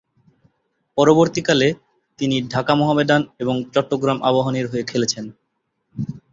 [0.97, 1.67] পরবর্তীকালে,
[2.19, 5.25] তিনি ঢাকা মোহামেডান এবং চট্টগ্রাম আবাহনী হয়ে খেলেছেন।